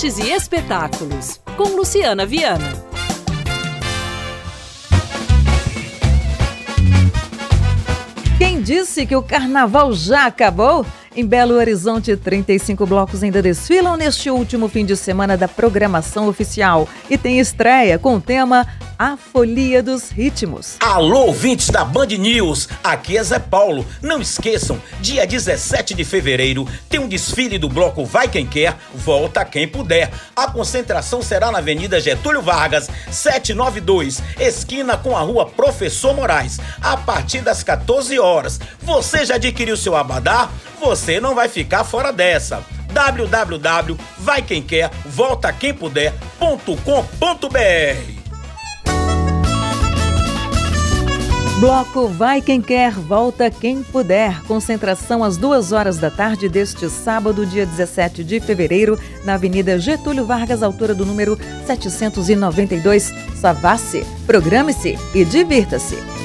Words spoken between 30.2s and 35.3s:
A concentração será na Avenida Getúlio Vargas, 792, esquina com a